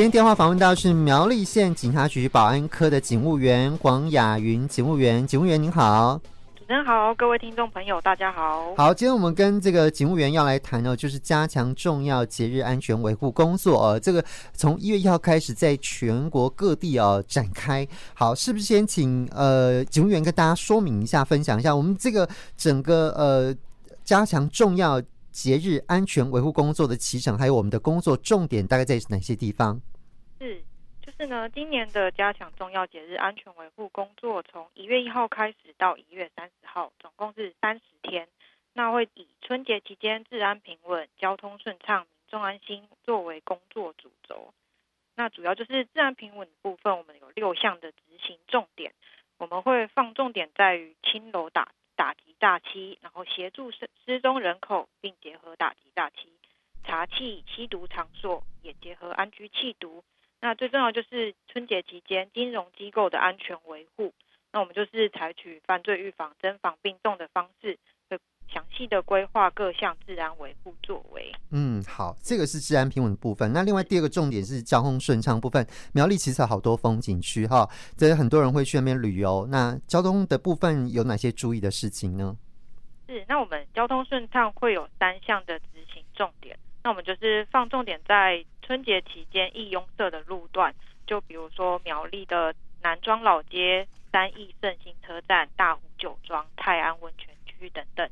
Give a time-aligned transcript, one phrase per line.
[0.00, 6.18] 今天电话访问到是苗栗县警察局保安科的警务员黄雅云警务员，警务员您好。
[6.56, 8.74] 主持人好，各位听众朋友，大家好。
[8.78, 13.88] 好，今天我们跟这个警务员要来谈的，就是加强重要节日安全维护工作。
[13.88, 14.24] 呃，这个
[14.54, 17.86] 从一月一号开始，在全国各地啊、呃、展开。
[18.14, 22.26] 好，是不是先请呃警务员跟大家说明一下，分享一下我们这个
[22.56, 23.54] 整个呃
[24.02, 24.98] 加强重要
[25.30, 29.80] 节日安全维护工作的起程，还有我们的工作重点大概在哪些地方？
[30.38, 30.62] 是。
[31.02, 38.28] 就是呢，今年的加强重要节日安全维护工作，从一月一号开始到一月三十号，总共是三十天。
[38.72, 44.54] 那会以春节期间治安平稳、交通顺畅、民众安心作为工作主轴。
[45.16, 48.92] 那主要就是治安平稳的部分，我们有六项的执行重点。
[49.38, 56.32] 我们会放重点在于轻柔打打击诈欺，然后协助失失踪人口，并结合打击诈欺，
[56.82, 60.02] 查缉吸毒场所，也结合安居弃毒。
[60.40, 64.14] 那最重要就是春节期间金融机构的安全维护。
[64.50, 67.78] 那我们就是采取犯罪预防、侦防并重的方式，
[68.80, 71.30] 细的规划各项治安维护作为。
[71.50, 73.52] 嗯，好，这个是治安平稳的部分。
[73.52, 75.66] 那另外第二个重点是交通顺畅部分。
[75.92, 79.46] 苗栗其实有好多风景区哈，这很多人会去那边旅游。
[79.50, 82.34] 那交通的部分有哪些注意的事情呢？
[83.06, 86.58] 是，那我们交通顺畅会有三项的执行重点。
[86.82, 90.74] 那我们就是放重点在春节期间易拥塞的路段，
[91.06, 98.08] 就比如说苗栗的南庄老街、三义胜兴车站、大湖酒庄、泰安温泉区等等。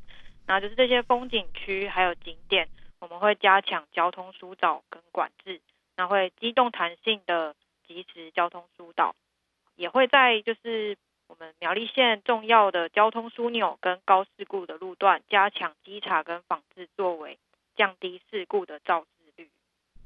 [0.48, 2.68] 那就是这些风景区还有景点，
[2.98, 5.60] 我们会加强交通疏导跟管制，
[5.96, 7.54] 那会机动弹性的
[7.86, 9.14] 及时交通疏导，
[9.76, 10.96] 也会在就是
[11.28, 17.38] 我们苗栗县重要的交通枢纽跟高事故的路段加强稽查跟防治作为。
[17.78, 19.48] 降低事故的肇事率。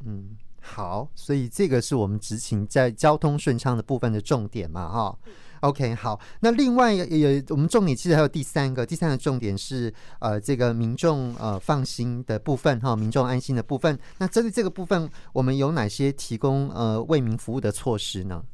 [0.04, 5.18] 嗯，好，所以这个是我们执勤在交通顺畅的部分的重点嘛，哈。
[5.62, 13.98] OK，好，那另外也我们重点其实还有第三个，第三个重点是呃这个民众呃放心的部分哈，民众安心的部分。
[14.18, 18.44] 那针对这个部分，我们有哪些提供呃为民服务的措施呢？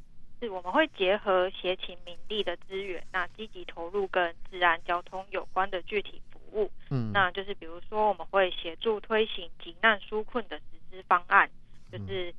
[0.40, 6.38] 是，我们会结合协勤民力的资源，那积极投入跟治安交通有关的具体服。
[6.52, 11.46] 务，嗯，那就是比如说，我们会协助推行急难纾困的实施方案，
[11.92, 12.34] 就是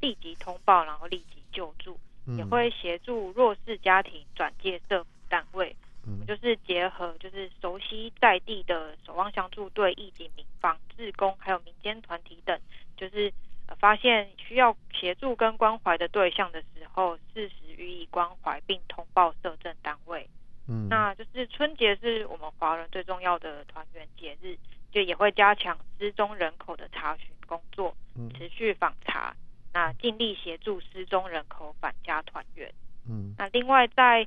[0.00, 5.74] 立即通报，然后立即救助，嗯、也会协助弱势家庭转介社福单位。
[6.06, 12.58] 嗯、我们就是结合，就是熟悉在地的守望相助队、义警、民防、志工，还有民间团体等，
[12.96, 13.32] 就是
[13.78, 20.28] 发现需要协助跟关怀的对象的时候，适时予以关怀，并通报社政单位。
[20.68, 24.56] 嗯，那就是春节是我们华人最重要的团圆节日，
[24.92, 27.94] 就也会加强失踪人口的查询工作，
[28.36, 29.34] 持续访查，
[29.74, 32.72] 那尽力协助失踪人口返家团圆。
[33.06, 34.26] 嗯，那另外在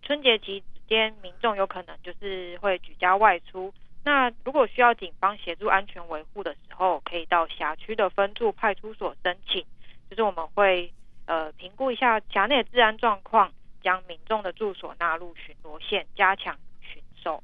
[0.00, 9.62] 春节期间，民众有可能就是会举家外出，那如果需要警方协助安全维护的时候，可以到辖区的分驻派出所申请，
[10.08, 10.90] 就是我们会
[11.26, 13.52] 呃评估一下辖内的治安状况。
[13.82, 17.40] 将民众的住所纳入巡逻线，加强巡守。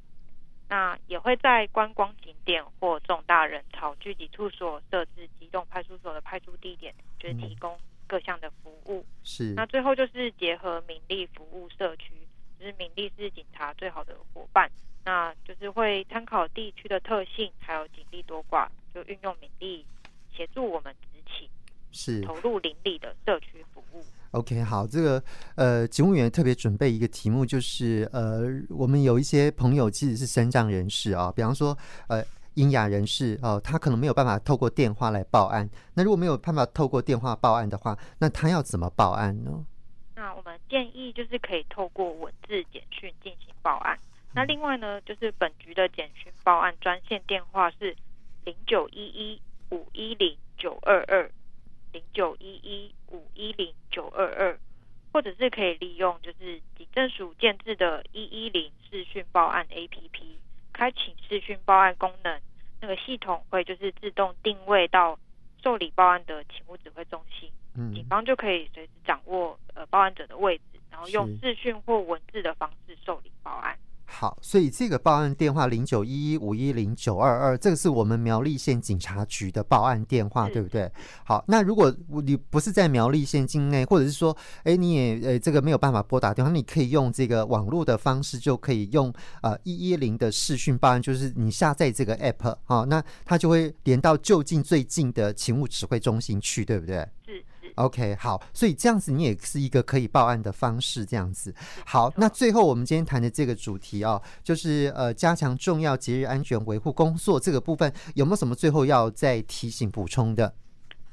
[0.67, 9.05] 那也会在观光景点或重大人潮聚集处所设置机动派出所的派出地点，就是提供各项的服务。
[9.07, 9.53] 嗯、是。
[9.55, 12.11] 那最后就是结合民力服务社区，
[12.59, 14.69] 就是民力是警察最好的伙伴。
[15.05, 19.85] 那就是会参考地区的特性，还有警力多寡，就运用民力
[20.33, 21.49] 协助我们执勤，
[21.91, 24.01] 是投入邻里的社区服务。
[24.31, 25.21] OK，好，这个
[25.55, 31.77] 呃，警务员特别准备一个题目，就是呃，我们有一些朋友其实是身障人士啊，比方说
[32.07, 32.23] 呃，
[32.55, 35.69] 瘖哑人士哦、他可能没有办法透过电话来报案。
[35.93, 39.65] 那如果没有办法透过电话报案的话，那他要怎么报案呢？
[40.15, 43.97] 那我们建议就是可以透过文字简讯进行报案。
[44.33, 47.95] 那另外呢，就是本局的简讯报案专线电话是
[48.45, 51.29] 零九一一五一零九二二。
[51.91, 54.57] 零九一一五一零九二二，
[55.11, 60.09] 或者是可以利用就是警政署建置的一一零视讯报案 APP，
[60.83, 62.41] 开启视讯报案功能，
[62.81, 65.17] 那个系统会就是自动定位到
[65.63, 73.79] 受理报案的警务指挥中心，嗯，警方就可以随时掌握呃报案者的位置，然后用视讯或文字的方式受理报案。
[74.23, 80.89] 好，所以这个报案电话零九一一五一零九二二，这个是我们苗栗县警察局的报案电话，对不对？
[81.25, 81.93] 好，那如果
[82.23, 84.33] 你不是在苗栗县境内，或者是说，
[84.63, 97.05] 哎，你也呃这个没有办法拨打电话，你可以用这个网络的方式，就可以用呃一一零的视讯报案，就是你下载这个 app 啊，那它就会连到就近最近的勤务指挥中心去，对不对？
[97.25, 97.42] 是是。
[97.75, 101.53] OK，好，所以这样子你也是一个可以报案的方式，这样子。
[101.85, 110.53] 好，那最后我们今天谈的这个主题哦，就是呃加强重要节日安全维护工作这个部分，有没有什么最后要再提醒补充的？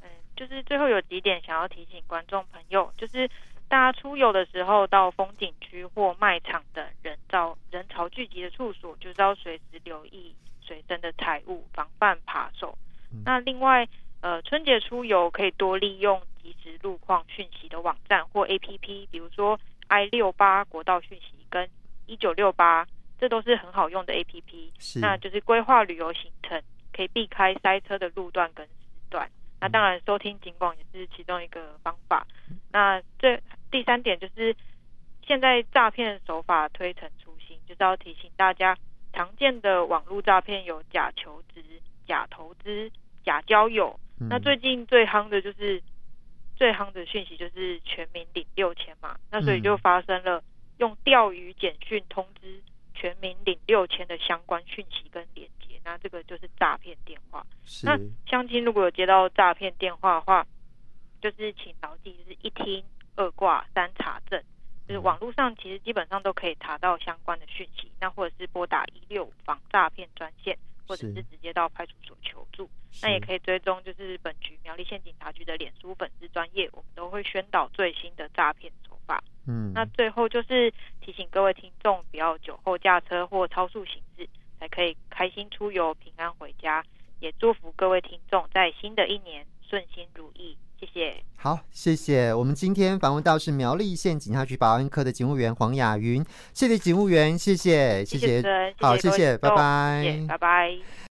[0.02, 3.28] 嗯，就是最后有几点想要提醒观众朋友，就是
[3.68, 12.76] 大家出游的时候到风景区或卖场等人造人潮聚集的处所，就是要随时留意随身的财物，防范扒手。
[13.12, 13.88] 嗯、那另外。
[14.22, 19.58] 呃，春节出游可以多利用即时路况讯息的网站或 APP，比如说
[19.88, 21.68] I 六八国道讯息跟
[22.06, 22.86] 一九六八，
[23.18, 24.70] 这都是很好用的 APP。
[24.78, 28.72] 是，那就是规划旅游行程，可以避开塞车的路段跟时
[29.08, 29.26] 段。
[29.26, 32.26] 嗯、那当然，收听警广也是其中一个方法。
[32.50, 33.40] 嗯、那这
[33.70, 34.54] 第三点就是，
[35.26, 38.76] 现在诈骗手法推陈出新，就是要提醒大家，
[39.12, 41.62] 常见的网络诈骗有假求职、
[42.06, 42.90] 假投资、
[43.24, 43.98] 假交友。
[44.28, 45.82] 那最近最夯的就是
[46.60, 50.44] 最夯的讯息就是全民领六千嘛，那所以就发生了
[50.76, 52.62] 用钓鱼简讯通知
[52.94, 57.46] 全民领六千的相关讯息跟连接，那这个就是诈骗电话。
[57.82, 60.46] 那相亲如果有接到诈骗电话的话，
[61.22, 62.84] 就是请牢记就是一听
[63.16, 64.38] 二挂三查证，
[64.86, 70.58] 就是网络上其实基本上都可以查到相关的讯息，那或者是拨打一六五防诈骗专线。
[70.88, 72.70] 或者是直接到派出所求助，是
[73.02, 79.22] 那也可以追踪，就是本局苗栗县警察局的脸书粉丝专业，我们都会宣导最新的诈骗手法。
[79.46, 84.28] 嗯，那最后就是提醒各位听众，不要酒后驾车或超速行驶，
[84.58, 86.84] 才可以开心出游、平安回家。
[87.20, 90.56] 也祝福各位听众在新的一年顺心如意。
[90.80, 91.14] 谢谢。
[91.36, 92.32] 好，谢谢。
[92.32, 100.78] 我们今天访问到是苗栗县警察局保安科的警务员黄雅云，谢谢警务员，谢谢，谢谢，谢谢，好，谢谢，拜拜，拜拜。